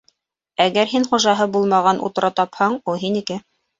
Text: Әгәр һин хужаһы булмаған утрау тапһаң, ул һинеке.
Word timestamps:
Әгәр 0.65 0.89
һин 0.93 1.05
хужаһы 1.11 1.47
булмаған 1.57 2.03
утрау 2.09 2.35
тапһаң, 2.41 2.81
ул 2.93 2.99
һинеке. 3.05 3.39